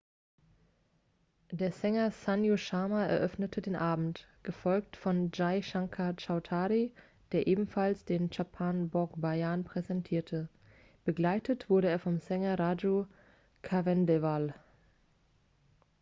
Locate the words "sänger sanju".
1.71-2.57